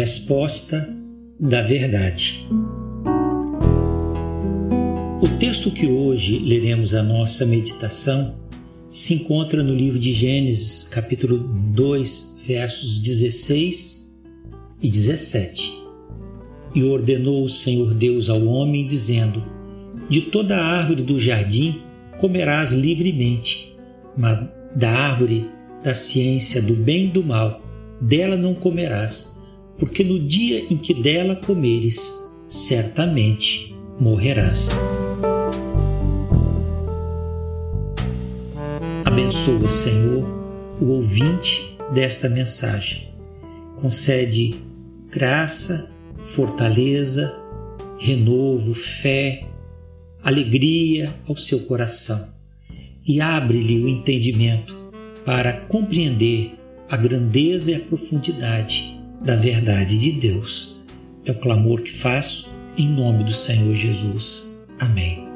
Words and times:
resposta 0.00 0.88
da 1.38 1.60
verdade. 1.60 2.48
O 5.20 5.28
texto 5.38 5.70
que 5.70 5.86
hoje 5.86 6.38
leremos 6.38 6.94
a 6.94 7.02
nossa 7.02 7.44
meditação 7.44 8.34
se 8.90 9.12
encontra 9.12 9.62
no 9.62 9.74
livro 9.74 9.98
de 9.98 10.10
Gênesis, 10.10 10.88
capítulo 10.88 11.36
2, 11.36 12.38
versos 12.46 12.98
16 12.98 14.10
e 14.80 14.88
17. 14.88 15.70
E 16.74 16.82
ordenou 16.82 17.44
o 17.44 17.50
Senhor 17.50 17.92
Deus 17.92 18.30
ao 18.30 18.42
homem, 18.46 18.86
dizendo: 18.86 19.44
De 20.08 20.22
toda 20.22 20.56
a 20.56 20.64
árvore 20.64 21.02
do 21.02 21.20
jardim 21.20 21.82
comerás 22.18 22.72
livremente, 22.72 23.76
mas 24.16 24.48
da 24.74 24.90
árvore 24.90 25.46
da 25.84 25.94
ciência 25.94 26.62
do 26.62 26.74
bem 26.74 27.04
e 27.04 27.08
do 27.08 27.22
mal, 27.22 27.62
dela 28.00 28.36
não 28.36 28.54
comerás, 28.54 29.38
porque 29.80 30.04
no 30.04 30.20
dia 30.20 30.66
em 30.70 30.76
que 30.76 30.92
dela 30.92 31.34
comeres, 31.34 32.22
certamente 32.46 33.74
morrerás. 33.98 34.72
Abençoa, 39.06 39.70
Senhor, 39.70 40.28
o 40.80 40.84
ouvinte 40.84 41.78
desta 41.94 42.28
mensagem. 42.28 43.08
Concede 43.76 44.60
graça, 45.10 45.90
fortaleza, 46.24 47.34
renovo, 47.98 48.74
fé, 48.74 49.46
alegria 50.22 51.14
ao 51.26 51.36
seu 51.36 51.60
coração 51.60 52.28
e 53.06 53.18
abre-lhe 53.18 53.82
o 53.82 53.88
entendimento 53.88 54.76
para 55.24 55.54
compreender 55.62 56.52
a 56.90 56.98
grandeza 56.98 57.70
e 57.70 57.74
a 57.76 57.80
profundidade 57.80 58.99
da 59.20 59.36
verdade 59.36 59.98
de 59.98 60.12
Deus. 60.12 60.80
É 61.24 61.32
o 61.32 61.40
clamor 61.40 61.82
que 61.82 61.92
faço 61.92 62.50
em 62.76 62.88
nome 62.88 63.24
do 63.24 63.34
Senhor 63.34 63.74
Jesus. 63.74 64.58
Amém. 64.78 65.30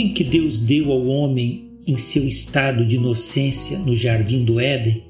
ordem 0.00 0.14
que 0.14 0.24
Deus 0.24 0.60
deu 0.60 0.90
ao 0.92 1.04
homem 1.06 1.68
em 1.86 1.96
seu 1.96 2.26
estado 2.26 2.86
de 2.86 2.96
inocência 2.96 3.78
no 3.80 3.94
jardim 3.94 4.44
do 4.44 4.58
Éden 4.58 5.04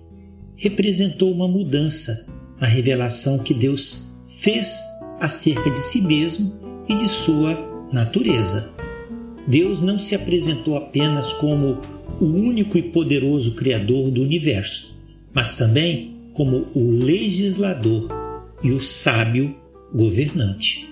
representou 0.56 1.30
uma 1.30 1.46
mudança 1.46 2.26
na 2.58 2.66
revelação 2.66 3.38
que 3.38 3.54
Deus 3.54 4.12
fez 4.26 4.80
acerca 5.20 5.70
de 5.70 5.78
si 5.78 6.02
mesmo 6.02 6.58
e 6.88 6.96
de 6.96 7.06
sua 7.06 7.56
natureza. 7.92 8.72
Deus 9.46 9.80
não 9.80 9.98
se 9.98 10.14
apresentou 10.14 10.76
apenas 10.76 11.32
como 11.34 11.78
o 12.20 12.24
único 12.24 12.78
e 12.78 12.82
poderoso 12.82 13.54
Criador 13.54 14.10
do 14.10 14.22
universo, 14.22 14.94
mas 15.32 15.56
também 15.56 16.16
como 16.32 16.66
o 16.74 16.90
legislador 16.90 18.08
e 18.62 18.70
o 18.72 18.80
sábio 18.80 19.54
governante. 19.94 20.88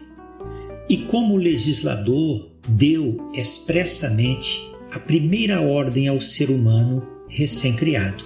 E 0.88 0.96
como 0.98 1.36
legislador, 1.36 2.48
deu 2.68 3.30
expressamente 3.34 4.70
a 4.90 4.98
primeira 4.98 5.60
ordem 5.60 6.08
ao 6.08 6.20
ser 6.20 6.50
humano 6.50 7.06
recém-criado: 7.28 8.24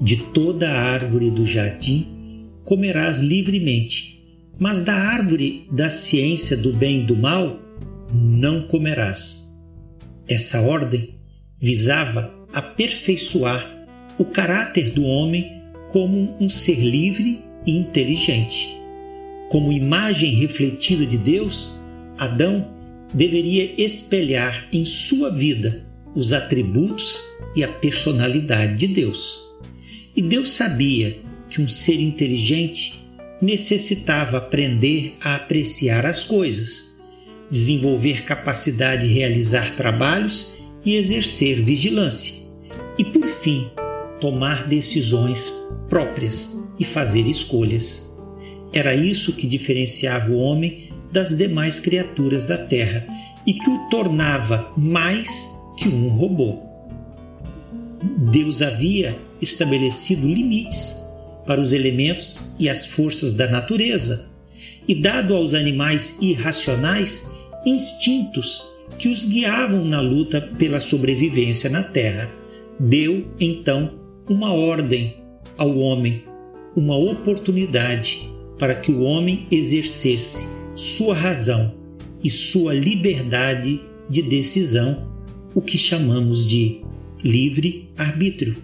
De 0.00 0.16
toda 0.16 0.70
a 0.70 0.80
árvore 0.92 1.30
do 1.30 1.46
jardim 1.46 2.46
comerás 2.64 3.20
livremente, 3.20 4.22
mas 4.58 4.82
da 4.82 4.94
árvore 4.94 5.66
da 5.70 5.90
ciência 5.90 6.56
do 6.56 6.72
bem 6.72 7.00
e 7.00 7.04
do 7.04 7.16
mal 7.16 7.58
não 8.12 8.66
comerás. 8.68 9.48
Essa 10.26 10.60
ordem 10.60 11.17
visava 11.60 12.34
aperfeiçoar 12.52 13.86
o 14.18 14.24
caráter 14.24 14.90
do 14.90 15.04
homem 15.04 15.62
como 15.90 16.36
um 16.40 16.48
ser 16.48 16.80
livre 16.80 17.42
e 17.66 17.76
inteligente. 17.76 18.78
Como 19.50 19.72
imagem 19.72 20.34
refletida 20.34 21.06
de 21.06 21.16
Deus, 21.16 21.78
Adão 22.18 22.68
deveria 23.14 23.72
espelhar 23.78 24.68
em 24.72 24.84
sua 24.84 25.30
vida 25.30 25.84
os 26.14 26.32
atributos 26.32 27.22
e 27.54 27.64
a 27.64 27.68
personalidade 27.68 28.74
de 28.74 28.94
Deus. 28.94 29.48
E 30.14 30.22
Deus 30.22 30.50
sabia 30.50 31.18
que 31.48 31.60
um 31.60 31.68
ser 31.68 32.00
inteligente 32.00 33.08
necessitava 33.40 34.38
aprender 34.38 35.16
a 35.20 35.36
apreciar 35.36 36.04
as 36.04 36.24
coisas, 36.24 36.98
desenvolver 37.50 38.24
capacidade 38.24 39.06
de 39.06 39.14
realizar 39.14 39.74
trabalhos 39.76 40.57
e 40.84 40.96
exercer 40.96 41.62
vigilância, 41.62 42.46
e 42.98 43.04
por 43.04 43.26
fim, 43.26 43.70
tomar 44.20 44.66
decisões 44.66 45.52
próprias 45.88 46.62
e 46.78 46.84
fazer 46.84 47.26
escolhas. 47.26 48.16
Era 48.72 48.94
isso 48.94 49.32
que 49.32 49.46
diferenciava 49.46 50.30
o 50.30 50.38
homem 50.38 50.90
das 51.12 51.36
demais 51.36 51.80
criaturas 51.80 52.44
da 52.44 52.58
Terra 52.58 53.06
e 53.46 53.54
que 53.54 53.70
o 53.70 53.88
tornava 53.88 54.72
mais 54.76 55.56
que 55.76 55.88
um 55.88 56.08
robô. 56.08 56.58
Deus 58.30 58.62
havia 58.62 59.16
estabelecido 59.40 60.26
limites 60.26 61.08
para 61.46 61.60
os 61.60 61.72
elementos 61.72 62.54
e 62.58 62.68
as 62.68 62.84
forças 62.84 63.32
da 63.32 63.48
natureza 63.48 64.28
e 64.86 64.94
dado 64.94 65.34
aos 65.34 65.54
animais 65.54 66.18
irracionais 66.20 67.30
instintos 67.68 68.72
que 68.98 69.08
os 69.08 69.24
guiavam 69.24 69.84
na 69.84 70.00
luta 70.00 70.40
pela 70.58 70.80
sobrevivência 70.80 71.70
na 71.70 71.82
Terra. 71.82 72.30
Deu, 72.80 73.26
então, 73.38 73.98
uma 74.28 74.52
ordem 74.52 75.16
ao 75.56 75.76
homem, 75.78 76.24
uma 76.76 76.96
oportunidade 76.96 78.28
para 78.58 78.74
que 78.74 78.90
o 78.90 79.02
homem 79.02 79.46
exercesse 79.50 80.56
sua 80.74 81.14
razão 81.14 81.74
e 82.22 82.30
sua 82.30 82.74
liberdade 82.74 83.80
de 84.08 84.22
decisão, 84.22 85.08
o 85.54 85.60
que 85.60 85.78
chamamos 85.78 86.48
de 86.48 86.82
livre 87.22 87.88
arbítrio. 87.96 88.56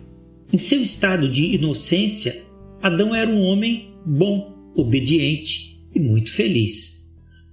Em 0.52 0.58
seu 0.58 0.82
estado 0.82 1.28
de 1.28 1.54
inocência, 1.54 2.44
Adão 2.82 3.14
era 3.14 3.28
um 3.28 3.40
homem 3.42 3.94
bom, 4.04 4.54
obediente 4.76 5.80
e 5.94 6.00
muito 6.00 6.32
feliz. 6.32 7.03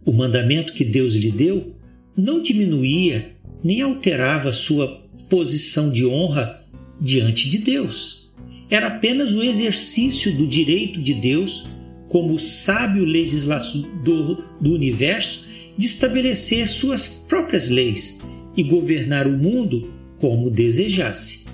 O 0.03 0.12
mandamento 0.12 0.73
que 0.73 0.84
Deus 0.84 1.13
lhe 1.13 1.31
deu 1.31 1.75
não 2.17 2.41
diminuía 2.41 3.35
nem 3.63 3.81
alterava 3.81 4.51
sua 4.51 5.01
posição 5.29 5.91
de 5.91 6.06
honra 6.06 6.63
diante 7.00 7.50
de 7.50 7.59
Deus. 7.59 8.31
Era 8.69 8.88
apenas 8.88 9.34
o 9.34 9.44
exercício 9.44 10.35
do 10.38 10.47
direito 10.47 11.01
de 11.01 11.13
Deus 11.13 11.69
como 12.09 12.39
sábio 12.39 13.06
legislador 13.06 14.44
do 14.59 14.73
universo, 14.73 15.45
de 15.78 15.85
estabelecer 15.85 16.68
suas 16.68 17.07
próprias 17.07 17.69
leis 17.69 18.22
e 18.57 18.63
governar 18.63 19.28
o 19.28 19.38
mundo 19.38 19.94
como 20.18 20.50
desejasse. 20.50 21.45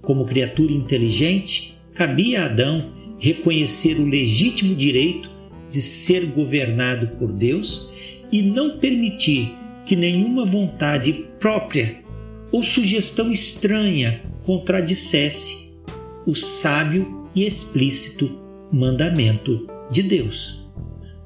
Como 0.00 0.24
criatura 0.24 0.72
inteligente, 0.72 1.74
cabia 1.92 2.42
a 2.42 2.46
Adão 2.46 2.92
reconhecer 3.18 3.98
o 4.00 4.06
legítimo 4.06 4.74
direito 4.74 5.30
de 5.70 5.82
ser 5.82 6.26
governado 6.26 7.08
por 7.18 7.32
Deus 7.32 7.92
e 8.32 8.42
não 8.42 8.78
permitir 8.78 9.54
que 9.84 9.94
nenhuma 9.94 10.44
vontade 10.44 11.26
própria 11.38 12.04
ou 12.50 12.62
sugestão 12.62 13.30
estranha 13.30 14.22
contradissesse 14.42 15.72
o 16.26 16.34
sábio 16.34 17.28
e 17.34 17.46
explícito 17.46 18.38
mandamento 18.72 19.68
de 19.90 20.02
Deus. 20.02 20.66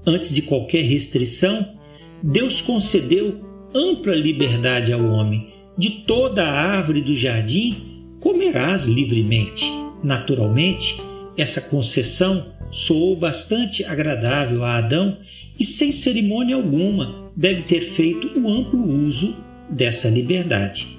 Antes 0.06 0.34
de 0.34 0.42
qualquer 0.42 0.82
restrição, 0.82 1.74
Deus 2.22 2.60
concedeu 2.60 3.40
ampla 3.74 4.14
liberdade 4.14 4.92
ao 4.92 5.04
homem. 5.04 5.52
De 5.76 5.90
toda 6.06 6.44
a 6.44 6.76
árvore 6.76 7.00
do 7.00 7.14
jardim 7.14 8.04
comerás 8.20 8.84
livremente. 8.84 9.64
Naturalmente, 10.02 11.00
essa 11.36 11.60
concessão 11.62 12.52
soou 12.70 13.16
bastante 13.16 13.84
agradável 13.84 14.64
a 14.64 14.76
Adão 14.76 15.18
e, 15.58 15.64
sem 15.64 15.92
cerimônia 15.92 16.56
alguma, 16.56 17.30
deve 17.36 17.62
ter 17.62 17.80
feito 17.80 18.40
o 18.40 18.48
amplo 18.48 18.82
uso 19.04 19.36
dessa 19.70 20.08
liberdade. 20.08 20.98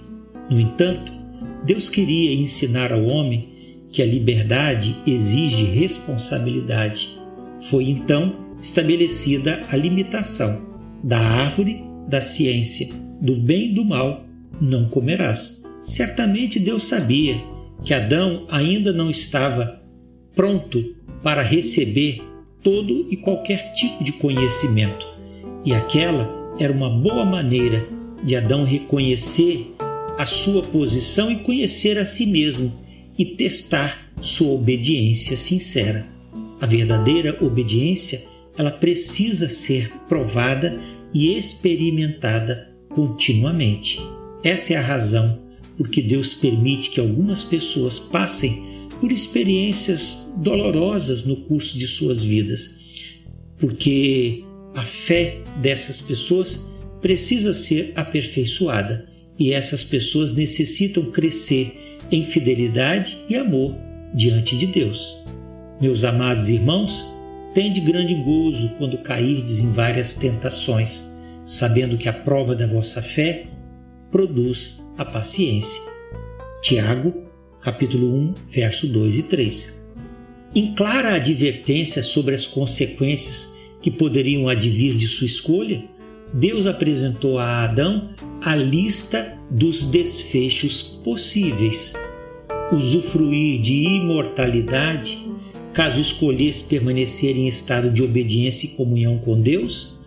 No 0.50 0.60
entanto, 0.60 1.12
Deus 1.66 1.90
queria 1.90 2.34
ensinar 2.34 2.92
ao 2.92 3.06
homem 3.06 3.50
que 3.92 4.02
a 4.02 4.06
liberdade 4.06 4.96
exige 5.06 5.64
responsabilidade 5.64 7.22
foi 7.62 7.90
então 7.90 8.36
estabelecida 8.60 9.62
a 9.70 9.76
limitação 9.76 10.62
da 11.04 11.20
árvore 11.20 11.84
da 12.08 12.20
ciência 12.20 12.94
do 13.22 13.36
bem 13.36 13.72
e 13.72 13.74
do 13.74 13.86
mal 13.86 14.26
não 14.60 14.90
comerás. 14.90 15.64
Certamente 15.86 16.60
Deus 16.60 16.84
sabia 16.84 17.42
que 17.84 17.94
Adão 17.94 18.46
ainda 18.50 18.92
não 18.92 19.10
estava 19.10 19.82
pronto 20.36 20.96
para 21.24 21.42
receber 21.42 22.22
todo 22.64 23.08
e 23.10 23.18
qualquer 23.18 23.74
tipo 23.74 24.04
de 24.04 24.14
conhecimento, 24.14 25.08
e 25.66 25.74
aquela 25.74 26.56
era 26.60 26.72
uma 26.72 26.90
boa 26.90 27.26
maneira 27.26 27.88
de 28.24 28.36
Adão 28.36 28.64
reconhecer 28.64 29.74
a 30.18 30.26
sua 30.26 30.62
posição 30.62 31.32
e 31.32 31.38
conhecer 31.38 31.98
a 31.98 32.06
si 32.06 32.28
mesmo 32.28 32.72
e 33.18 33.26
testar 33.26 34.12
sua 34.22 34.54
obediência 34.54 35.36
sincera. 35.36 36.06
A 36.60 36.66
verdadeira 36.66 37.38
obediência, 37.44 38.28
ela 38.58 38.70
precisa 38.70 39.50
ser 39.50 39.92
provada 40.08 40.80
e 41.14 41.36
experimentada 41.36 42.70
continuamente. 42.90 44.00
Essa 44.44 44.74
é 44.74 44.78
a 44.78 44.82
razão 44.82 45.40
por 45.78 45.90
que 45.90 46.02
Deus 46.02 46.36
permite 46.36 46.92
que 46.92 47.00
algumas 47.00 47.44
pessoas 47.44 47.98
passem 47.98 48.71
por 49.01 49.12
experiências 49.12 50.31
dolorosas 50.38 51.25
no 51.25 51.36
curso 51.36 51.77
de 51.77 51.88
suas 51.88 52.21
vidas, 52.21 52.80
porque 53.57 54.44
a 54.75 54.83
fé 54.83 55.42
dessas 55.59 56.00
pessoas 56.00 56.71
precisa 57.01 57.51
ser 57.51 57.94
aperfeiçoada 57.95 59.09
e 59.39 59.53
essas 59.53 59.83
pessoas 59.83 60.31
necessitam 60.33 61.06
crescer 61.06 61.98
em 62.12 62.24
fidelidade 62.24 63.18
e 63.27 63.36
amor 63.36 63.75
diante 64.13 64.56
de 64.56 64.68
Deus. 64.68 65.24
Meus 65.81 66.03
amados 66.03 66.48
irmãos, 66.48 67.03
tende 67.56 67.81
grande 67.81 68.13
gozo 68.13 68.69
quando 68.77 69.00
cairdes 69.00 69.59
em 69.59 69.74
várias 69.74 70.13
tentações, 70.13 71.12
sabendo 71.44 71.98
que 71.98 72.07
a 72.07 72.13
prova 72.13 72.56
da 72.56 72.68
vossa 72.68 73.01
fé 73.01 73.48
produz 74.12 74.86
a 75.00 75.03
paciência. 75.03 75.81
Tiago, 76.62 77.31
capítulo 77.62 78.12
1, 78.16 78.34
verso 78.50 78.88
2 78.88 79.19
e 79.19 79.24
3. 79.24 79.84
Em 80.56 80.74
clara 80.74 81.16
advertência 81.16 82.02
sobre 82.02 82.34
as 82.34 82.48
consequências 82.48 83.56
que 83.81 83.92
poderiam 83.92 84.50
advir 84.50 84.96
de 84.96 85.08
sua 85.08 85.28
escolha, 85.28 85.84
Deus 86.34 86.66
apresentou 86.66 87.38
a 87.38 87.63
Adão 87.63 88.10
a 88.42 88.56
lista 88.56 89.38
dos 89.52 89.92
desfechos 89.92 90.81
possíveis. 91.04 91.94
Usufruir 92.72 93.62
de 93.62 93.84
imortalidade, 93.84 95.19
caso 95.72 96.02
escolhesse 96.02 96.63
permanecer 96.63 97.38
em 97.38 97.48
estado 97.48 97.92
de 97.92 98.02
obediência 98.02 98.68
e 98.68 98.69
comunhão 98.72 99.19
com 99.19 99.40
Deus, 99.40 100.00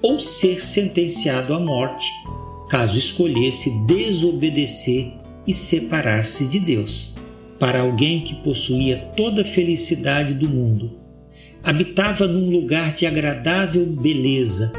ou 0.00 0.18
ser 0.18 0.62
sentenciado 0.64 1.52
à 1.52 1.60
morte, 1.60 2.06
caso 2.70 2.98
escolhesse 2.98 3.70
desobedecer 3.86 5.12
e 5.46 5.54
separar-se 5.54 6.46
de 6.46 6.58
Deus. 6.58 7.14
Para 7.58 7.80
alguém 7.80 8.20
que 8.20 8.34
possuía 8.36 8.98
toda 9.16 9.42
a 9.42 9.44
felicidade 9.44 10.34
do 10.34 10.48
mundo, 10.48 10.98
habitava 11.62 12.26
num 12.26 12.50
lugar 12.50 12.94
de 12.94 13.06
agradável 13.06 13.86
beleza, 13.86 14.72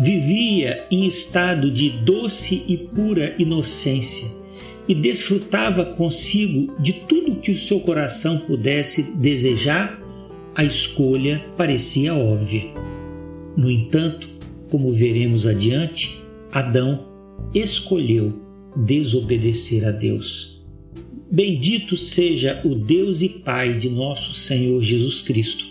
vivia 0.00 0.86
em 0.90 1.06
estado 1.06 1.70
de 1.70 1.90
doce 1.90 2.64
e 2.68 2.76
pura 2.76 3.34
inocência 3.38 4.30
e 4.88 4.94
desfrutava 4.94 5.84
consigo 5.84 6.74
de 6.80 6.92
tudo 6.92 7.36
que 7.36 7.50
o 7.50 7.56
seu 7.56 7.80
coração 7.80 8.38
pudesse 8.38 9.16
desejar, 9.16 10.00
a 10.54 10.64
escolha 10.64 11.44
parecia 11.56 12.14
óbvia. 12.14 12.64
No 13.56 13.70
entanto, 13.70 14.28
como 14.70 14.92
veremos 14.92 15.46
adiante, 15.46 16.22
Adão 16.52 17.06
escolheu 17.54 18.49
desobedecer 18.76 19.84
a 19.84 19.90
Deus. 19.90 20.60
Bendito 21.30 21.96
seja 21.96 22.60
o 22.64 22.74
Deus 22.74 23.22
e 23.22 23.28
Pai 23.28 23.78
de 23.78 23.88
nosso 23.88 24.34
Senhor 24.34 24.82
Jesus 24.82 25.22
Cristo, 25.22 25.64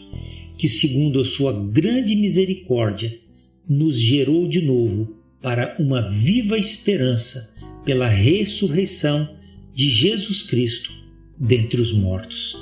que, 0.58 0.70
segundo 0.70 1.20
a 1.20 1.26
sua 1.26 1.52
grande 1.52 2.16
misericórdia, 2.16 3.20
nos 3.68 4.00
gerou 4.00 4.48
de 4.48 4.62
novo 4.62 5.18
para 5.42 5.76
uma 5.80 6.08
viva 6.10 6.58
esperança 6.58 7.54
pela 7.86 8.08
ressurreição 8.08 9.30
de 9.74 9.90
Jesus 9.90 10.44
Cristo 10.44 10.94
dentre 11.38 11.80
os 11.82 11.92
mortos. 11.92 12.58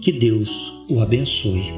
Que 0.00 0.10
Deus 0.12 0.84
o 0.88 1.00
abençoe. 1.00 1.70